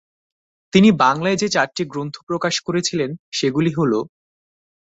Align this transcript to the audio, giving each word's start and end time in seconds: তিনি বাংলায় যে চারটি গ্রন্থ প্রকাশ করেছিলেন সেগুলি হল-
তিনি 0.73 0.89
বাংলায় 1.01 1.37
যে 1.37 1.47
চারটি 1.49 1.83
গ্রন্থ 1.85 2.15
প্রকাশ 2.29 2.55
করেছিলেন 2.67 3.09
সেগুলি 3.31 3.71
হল- 3.73 3.93